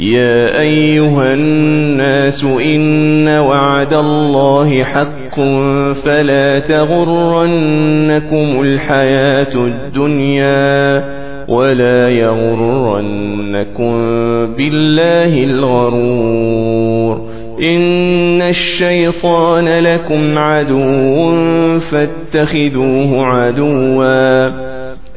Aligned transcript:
يا 0.00 0.60
أيها 0.60 1.34
الناس 1.34 2.44
إن 2.44 3.28
وعد 3.28 3.94
الله 3.94 4.82
حق 4.82 5.40
فلا 6.04 6.58
تغرنكم 6.58 8.62
الحياة 8.62 9.56
الدنيا 9.56 11.04
ولا 11.48 12.08
يغرنكم 12.08 13.92
بالله 14.56 15.44
الغرور. 15.44 17.20
إن 17.66 18.42
الشيطان 18.42 19.78
لكم 19.78 20.38
عدو 20.38 21.78
فاتخذوه 21.78 23.26
عدوا. 23.26 24.83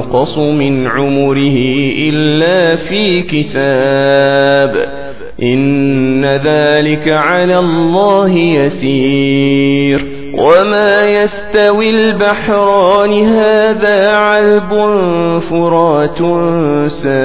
ينقص 0.00 0.38
من 0.38 0.86
عمره 0.86 1.56
إلا 1.98 2.76
في 2.76 3.22
كتاب. 3.22 4.74
إن 5.42 6.24
ذلك 6.24 7.08
على 7.08 7.58
الله 7.58 8.30
يسير. 8.30 10.00
وما 10.38 11.22
يستوي 11.22 11.90
البحران 11.90 13.12
هذا 13.12 14.08
عذب 14.16 14.70
فرات 15.38 16.18
سائغ 16.86 17.16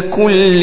كل 0.00 0.62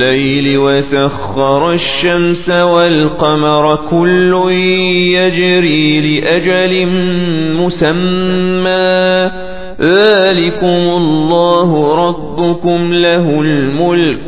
في 0.00 0.06
الليل 0.06 0.58
وسخر 0.58 1.70
الشمس 1.70 2.50
والقمر 2.50 3.76
كل 3.90 4.50
يجري 5.16 6.20
لأجل 6.20 6.86
مسمى. 7.60 9.30
ذلكم 9.80 10.80
الله 11.00 11.70
ربكم 12.08 12.94
له 12.94 13.40
الملك 13.40 14.20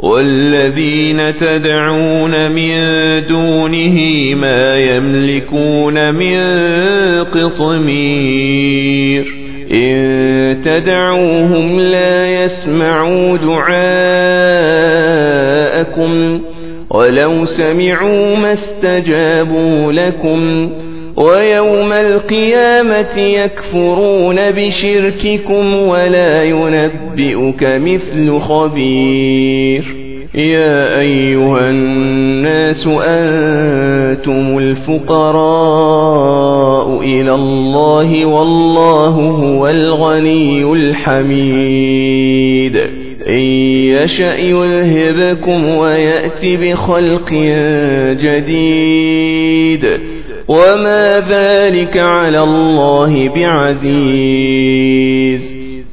والذين 0.00 1.34
تدعون 1.34 2.52
من 2.52 2.72
دونه 3.26 3.96
ما 4.34 4.78
يملكون 4.78 6.14
من 6.14 6.36
قطمير. 7.24 9.24
إن 9.72 10.37
تدعوهم 10.54 11.80
لا 11.80 12.26
يسمعوا 12.26 13.36
دعاءكم 13.36 13.78
ولو 16.90 17.44
سمعوا 17.44 18.36
ما 18.36 18.52
استجابوا 18.52 19.92
لكم 19.92 20.70
ويوم 21.16 21.92
القيامة 21.92 23.18
يكفرون 23.18 24.50
بشرككم 24.50 25.74
ولا 25.74 26.42
ينبئك 26.42 27.64
مثل 27.64 28.38
خبير 28.38 29.97
يا 30.38 31.00
أيها 31.00 31.70
الناس 31.70 32.86
أنتم 32.86 34.58
الفقراء 34.58 35.38
إلى 37.00 37.34
الله 37.34 38.26
والله 38.26 39.10
هو 39.10 39.68
الغني 39.68 40.72
الحميد. 40.72 42.76
إن 43.28 43.38
يشأ 43.98 44.36
يذهبكم 44.36 45.64
ويأتي 45.64 46.56
بخلق 46.56 47.32
جديد. 48.22 49.86
وما 50.48 51.24
ذلك 51.30 51.96
على 51.96 52.42
الله 52.42 53.28
بعزيز. 53.28 54.78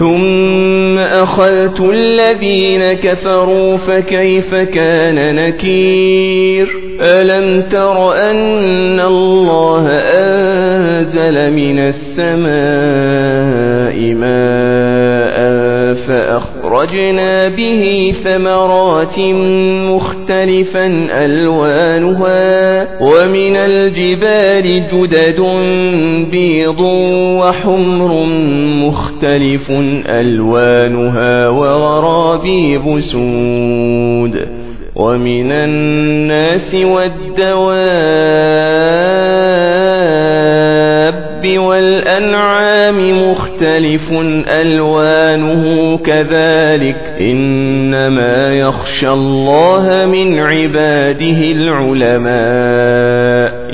ثم 0.00 0.98
أخذت 0.98 1.80
الذين 1.80 2.92
كفروا 2.92 3.76
فكيف 3.76 4.54
كان 4.54 5.34
نكير 5.34 6.68
ألم 7.00 7.62
تر 7.62 8.12
أن 8.12 9.00
الله 9.00 9.88
أنزل 10.18 11.50
من 11.50 11.78
السماء 11.78 12.44
ماء 14.14 14.89
فأخرجنا 16.10 17.48
به 17.48 18.12
ثمرات 18.24 19.18
مختلفا 19.90 20.86
ألوانها 21.24 22.88
ومن 23.02 23.56
الجبال 23.56 24.82
جدد 24.92 25.40
بيض 26.30 26.80
وحمر 27.40 28.24
مختلف 28.86 29.70
ألوانها 30.06 31.48
وغرابيب 31.48 33.00
سود 33.00 34.48
ومن 34.96 35.52
الناس 35.52 36.74
والدواب 36.74 38.20
والأنعام 41.46 43.30
مختلف 43.30 44.12
ألوانه 44.48 45.96
كذلك. 45.98 47.16
إنما 47.20 48.54
يخشى 48.54 49.10
الله 49.10 50.06
من 50.06 50.38
عباده 50.38 51.40
العلماء. 51.56 52.30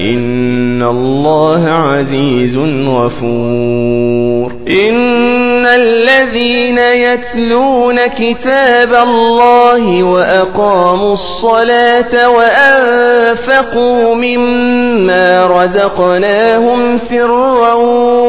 إن 0.01 0.56
الله 0.83 1.69
عزيز 1.71 2.59
غفور 2.89 4.53
إن 4.89 5.67
الذين 5.67 6.79
يتلون 6.79 8.07
كتاب 8.07 8.95
الله 8.95 10.03
وأقاموا 10.03 11.13
الصلاة 11.13 12.31
وأنفقوا 12.31 14.15
مما 14.15 15.43
رزقناهم 15.43 16.97
سرا 16.97 17.75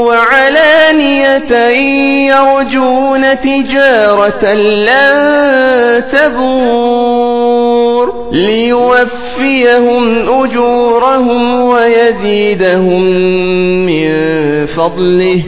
وعلانية 0.07 1.51
يرجون 2.27 3.39
تجارة 3.39 4.53
لن 4.53 6.03
تبور 6.11 7.47
ليوفيهم 8.31 10.19
أجورهم 10.19 11.61
ويزيدهم 11.61 12.36
من 13.85 14.07
فضله. 14.65 15.43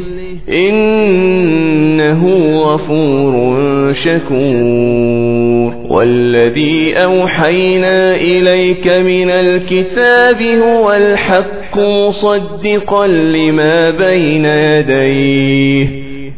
إنه 0.49 2.27
غفور 2.55 3.93
شكور. 3.93 5.73
والذي 5.89 6.93
أوحينا 6.93 8.15
إليك 8.15 8.87
من 8.87 9.29
الكتاب 9.29 10.41
هو 10.41 10.91
الحق 10.91 11.79
مصدقا 11.79 13.07
لما 13.07 13.89
بين 13.89 14.45
يديه. 14.45 15.87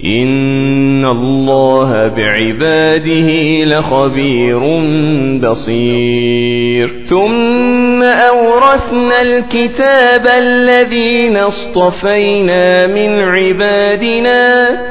إن 0.06 1.06
الله 1.06 2.08
بعباده 2.08 3.30
لخبير 3.64 4.60
بصير. 5.50 6.88
ثم 6.88 7.81
أورثنا 8.12 9.22
الكتاب 9.22 10.28
الذين 10.28 11.38
اصطفينا 11.38 12.88
من 12.88 13.20
عبادنا 13.20 14.91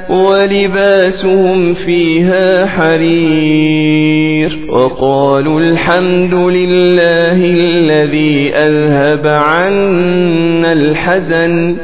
ولباسهم 0.11 1.73
فيها 1.73 2.65
حرير 2.65 4.49
وقالوا 4.69 5.59
الحمد 5.59 6.33
لله 6.33 7.45
الذي 7.45 8.55
أذهب 8.55 9.27
عنا 9.27 10.73
الحزن 10.73 11.77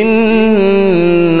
إن 0.00 1.40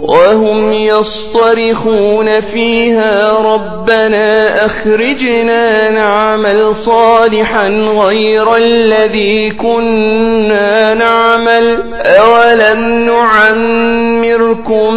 وهم 0.01 0.73
يصطرخون 0.73 2.39
فيها 2.39 3.37
ربنا 3.37 4.65
أخرجنا 4.65 5.89
نعمل 5.89 6.75
صالحا 6.75 7.67
غير 7.67 8.55
الذي 8.55 9.51
كنا 9.51 10.93
نعمل. 10.93 11.93
أولم 12.05 13.05
نعمركم 13.05 14.93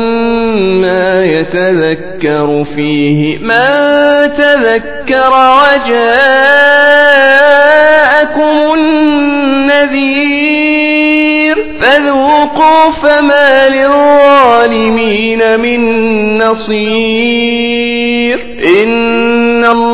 ما 0.80 1.24
يتذكر 1.24 2.64
فيه؟ 2.64 3.38
ما 3.38 4.26
تذكر 4.26 5.32
وجاءكم 5.60 6.14
النذير 8.74 10.23
فذوقوا 11.84 12.90
فما 12.90 13.68
للظالمين 13.68 15.60
من 15.60 15.80
نصير. 16.38 18.38
إن 18.64 19.64
الله 19.64 19.93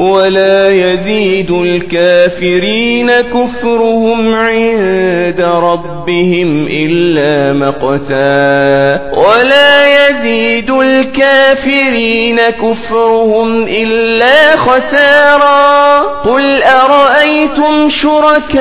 ولا 0.00 0.70
يزيد 0.70 1.50
الكافرين 1.50 3.10
كفرهم 3.10 4.34
عند 4.34 5.40
ربهم 5.40 6.66
إلا 6.66 7.52
مقتا. 7.52 9.10
ولا 9.16 10.08
يزيد 10.08 10.70
الكافرين 10.70 12.36
كفرهم 12.36 13.62
إلا 13.62 14.56
خسارا. 14.56 16.00
قل 16.24 16.62
أرأيتم 16.62 17.88
شركاءكم 17.88 18.60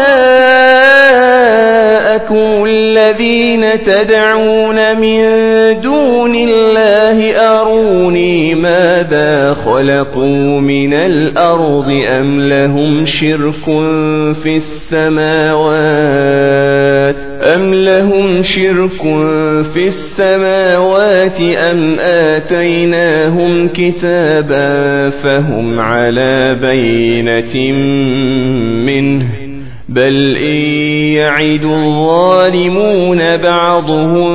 الذين 2.65 3.83
تدعون 3.83 4.97
من 4.97 5.21
دون 5.81 6.35
الله 6.35 7.31
أروني 7.31 8.55
ماذا 8.55 9.53
خلقوا 9.53 10.59
من 10.59 10.93
الأرض 10.93 11.28
أم 11.37 12.41
لهم 12.41 13.05
شرك 13.05 13.65
في 14.43 14.51
السماوات؟ 14.55 16.09
أم 17.55 17.73
لهم 17.73 18.41
شرك 18.41 19.01
في 19.73 19.87
السماوات 19.87 21.41
أم 21.41 21.99
آتيناهم 21.99 23.67
كتابا 23.67 25.09
فهم 25.09 25.79
على 25.79 26.57
بينة 26.61 27.73
منه؟ 28.85 29.39
بل 29.89 30.35
إن 30.37 30.61
يعد 31.15 31.63
الظالمون 31.63 33.37
بعضهم 33.37 34.31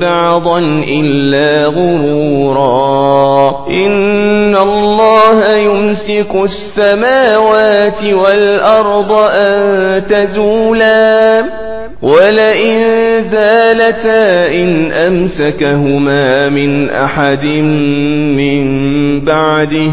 بعضا 0.00 0.58
إلا 0.88 1.66
غرورا. 1.66 3.50
إن 3.70 4.56
الله 4.56 5.56
يمسك 5.56 6.34
السماوات 6.44 8.04
والأرض 8.04 9.12
أن 9.12 10.06
تزولا. 10.06 11.44
ولئن 12.02 12.80
زالتا 13.22 14.52
إن 14.52 14.92
أمسكهما 14.92 16.48
من 16.48 16.90
أحد 16.90 17.44
من 18.36 18.64
بعده. 19.20 19.92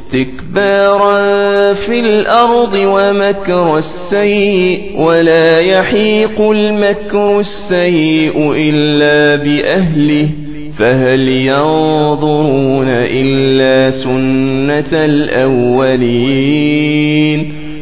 استكبارا 0.11 1.73
في 1.73 1.99
الأرض 1.99 2.75
ومكر 2.75 3.77
السيء 3.77 5.01
ولا 5.01 5.59
يحيق 5.59 6.41
المكر 6.41 7.39
السيء 7.39 8.51
إلا 8.51 9.43
بأهله 9.43 10.29
فهل 10.77 11.27
ينظرون 11.27 12.87
إلا 12.89 13.89
سنة 13.91 15.05
الأولين 15.05 16.71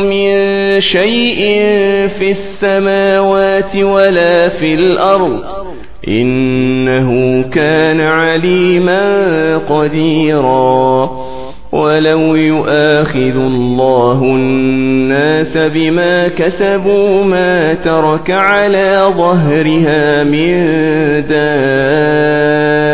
من 0.00 0.30
شيء 0.80 1.44
في 2.06 2.30
السماوات 2.30 3.76
ولا 3.76 4.48
في 4.48 4.74
الأرض. 4.74 5.40
إنه 6.08 7.42
كان 7.42 8.00
عليما 8.00 9.56
قديرا. 9.58 11.10
ولو 11.72 12.34
يؤاخذ 12.34 13.36
الله 13.36 14.22
الناس 14.22 15.58
بما 15.58 16.28
كسبوا 16.28 17.24
ما 17.24 17.74
ترك 17.74 18.30
على 18.30 19.12
ظهرها 19.16 20.24
من 20.24 20.66
دابة. 21.26 22.93